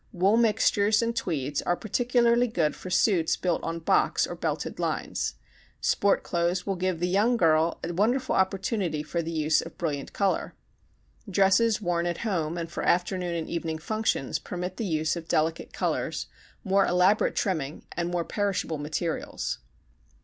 [0.11, 5.35] Wool mixtures and tweeds are particularly good for suits built on box or belted lines.
[5.79, 10.11] Sport clothes will give the young girl a wonderful opportunity for the use of brilliant
[10.11, 10.55] color.
[11.29, 15.71] Dresses worn at home and for afternoon and evening functions permit the use of delicate
[15.71, 16.25] colors,
[16.63, 19.59] more elaborate trimming, and more perishable materials.